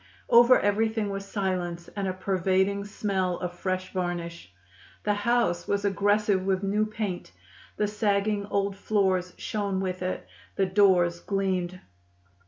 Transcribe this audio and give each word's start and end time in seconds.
Over 0.29 0.59
everything 0.59 1.11
was 1.11 1.27
silence 1.27 1.87
and 1.95 2.07
a 2.07 2.13
pervading 2.13 2.85
smell 2.85 3.37
of 3.37 3.53
fresh 3.53 3.93
varnish. 3.93 4.51
The 5.03 5.13
house 5.13 5.67
was 5.67 5.85
aggressive 5.85 6.43
with 6.43 6.63
new 6.63 6.87
paint 6.87 7.31
the 7.77 7.85
sagging 7.87 8.47
old 8.47 8.75
floors 8.75 9.35
shone 9.37 9.79
with 9.79 10.01
it, 10.01 10.25
the 10.55 10.65
doors 10.65 11.19
gleamed. 11.19 11.81